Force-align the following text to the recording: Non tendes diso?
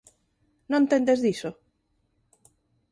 Non 0.71 0.83
tendes 0.91 1.19
diso? 1.27 1.49